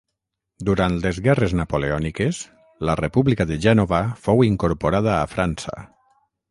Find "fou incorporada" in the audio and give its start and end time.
4.27-5.17